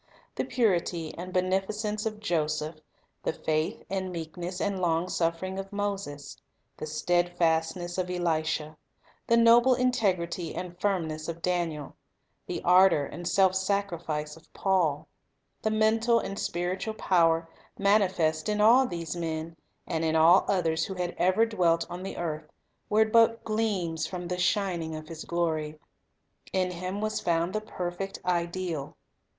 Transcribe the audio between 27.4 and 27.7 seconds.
the